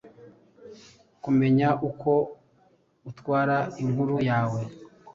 [1.23, 2.11] Kumenya uko
[3.09, 4.61] utwara inkuru yawe.